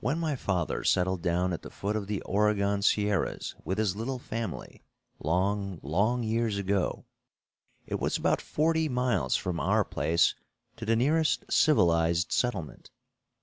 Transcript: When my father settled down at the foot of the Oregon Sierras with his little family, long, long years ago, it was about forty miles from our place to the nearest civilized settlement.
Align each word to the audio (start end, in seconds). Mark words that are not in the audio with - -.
When 0.00 0.18
my 0.18 0.36
father 0.36 0.82
settled 0.84 1.20
down 1.20 1.52
at 1.52 1.60
the 1.60 1.68
foot 1.68 1.96
of 1.96 2.06
the 2.06 2.22
Oregon 2.22 2.80
Sierras 2.80 3.54
with 3.62 3.76
his 3.76 3.94
little 3.94 4.18
family, 4.18 4.80
long, 5.18 5.78
long 5.82 6.22
years 6.22 6.56
ago, 6.56 7.04
it 7.86 8.00
was 8.00 8.16
about 8.16 8.40
forty 8.40 8.88
miles 8.88 9.36
from 9.36 9.60
our 9.60 9.84
place 9.84 10.34
to 10.76 10.86
the 10.86 10.96
nearest 10.96 11.44
civilized 11.52 12.32
settlement. 12.32 12.90